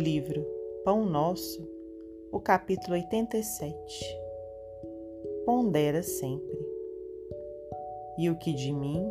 [0.00, 0.42] livro
[0.82, 1.62] Pão Nosso,
[2.32, 4.18] o capítulo 87.
[5.44, 6.58] Pondera sempre.
[8.16, 9.06] E o que de mim,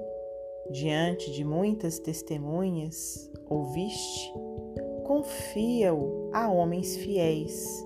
[0.71, 4.33] diante de muitas testemunhas, ouviste,
[5.05, 7.85] confia-o a homens fiéis,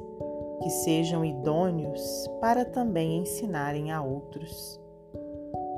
[0.61, 2.01] que sejam idôneos
[2.39, 4.79] para também ensinarem a outros.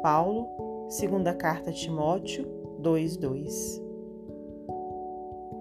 [0.04, 0.48] Paulo,
[0.90, 2.46] segunda carta a Timóteo
[2.80, 3.85] 2:2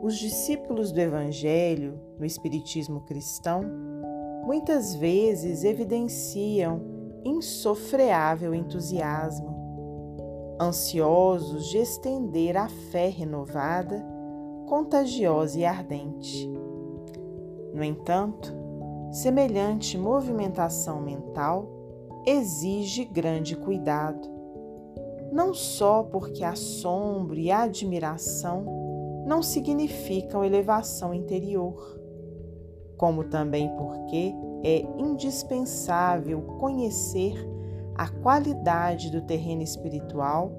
[0.05, 3.63] os discípulos do Evangelho no Espiritismo cristão
[4.45, 6.83] muitas vezes evidenciam
[7.25, 14.05] insofreável entusiasmo, ansiosos de estender a fé renovada,
[14.69, 16.53] contagiosa e ardente.
[17.73, 18.55] No entanto,
[19.11, 21.67] semelhante movimentação mental
[22.27, 24.29] exige grande cuidado,
[25.33, 28.84] não só porque assombro e admiração
[29.25, 31.99] não significam elevação interior,
[32.97, 37.35] como também porque é indispensável conhecer
[37.95, 40.57] a qualidade do terreno espiritual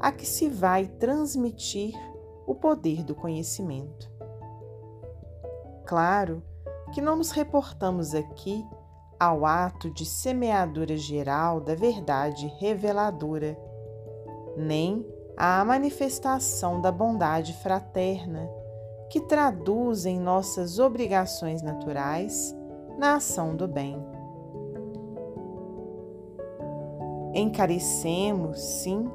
[0.00, 1.94] a que se vai transmitir
[2.46, 4.10] o poder do conhecimento.
[5.86, 6.42] Claro
[6.92, 8.64] que não nos reportamos aqui
[9.18, 13.56] ao ato de semeadura geral da verdade reveladora,
[14.56, 15.06] nem
[15.44, 18.48] à manifestação da bondade fraterna,
[19.10, 22.56] que traduzem nossas obrigações naturais
[22.96, 24.00] na ação do bem.
[27.34, 29.10] Encarecemos, sim,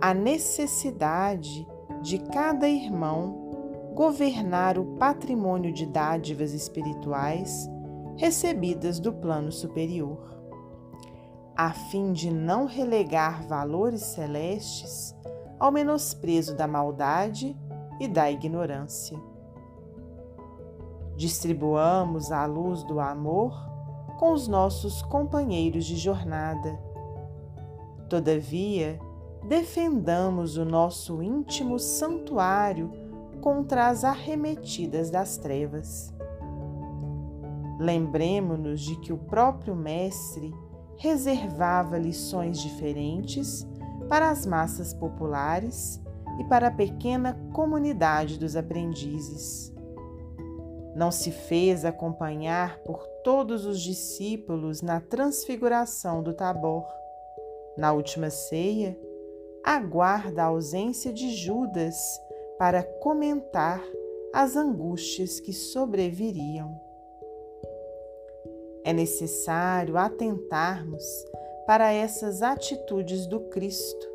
[0.00, 1.64] a necessidade
[2.02, 7.70] de cada irmão governar o patrimônio de dádivas espirituais
[8.16, 10.18] recebidas do plano superior,
[11.56, 15.16] a fim de não relegar valores celestes
[15.58, 17.56] ao menosprezo da maldade
[18.00, 19.18] e da ignorância.
[21.16, 23.52] Distribuamos a luz do amor
[24.18, 26.78] com os nossos companheiros de jornada.
[28.08, 28.98] Todavia,
[29.44, 32.90] defendamos o nosso íntimo santuário
[33.40, 36.12] contra as arremetidas das trevas.
[37.78, 40.52] Lembremos-nos de que o próprio Mestre
[40.96, 43.66] reservava lições diferentes
[44.08, 46.00] para as massas populares
[46.38, 49.72] e para a pequena comunidade dos aprendizes.
[50.94, 56.86] Não se fez acompanhar por todos os discípulos na transfiguração do Tabor.
[57.76, 58.98] Na última ceia,
[59.64, 61.96] aguarda a ausência de Judas
[62.58, 63.82] para comentar
[64.32, 66.80] as angústias que sobreviriam.
[68.84, 71.04] É necessário atentarmos
[71.68, 74.08] para essas atitudes do Cristo,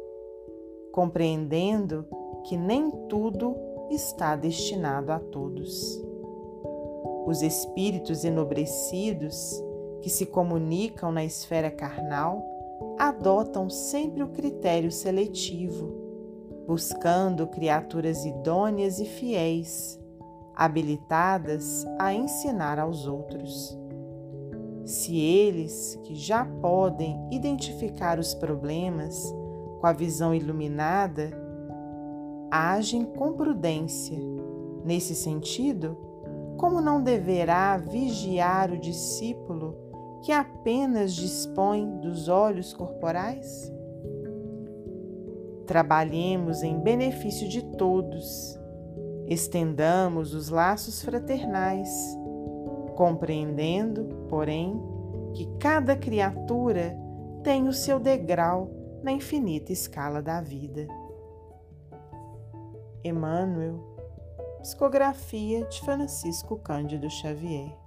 [0.92, 2.04] compreendendo
[2.46, 3.56] que nem tudo
[3.92, 6.04] está destinado a todos.
[7.28, 9.64] Os espíritos enobrecidos
[10.02, 12.44] que se comunicam na esfera carnal
[12.98, 15.94] adotam sempre o critério seletivo,
[16.66, 20.00] buscando criaturas idôneas e fiéis,
[20.56, 23.83] habilitadas a ensinar aos outros.
[24.86, 29.34] Se eles, que já podem identificar os problemas
[29.80, 31.32] com a visão iluminada,
[32.52, 34.18] agem com prudência,
[34.84, 35.98] nesse sentido,
[36.58, 39.76] como não deverá vigiar o discípulo
[40.22, 43.72] que apenas dispõe dos olhos corporais?
[45.66, 48.60] Trabalhemos em benefício de todos,
[49.28, 51.90] estendamos os laços fraternais
[52.94, 54.82] compreendendo, porém,
[55.34, 56.98] que cada criatura
[57.44, 58.70] tem o seu degrau
[59.04, 60.88] na infinita escala da vida.
[63.04, 63.80] Emmanuel,
[64.62, 67.83] psicografia de Francisco Cândido Xavier.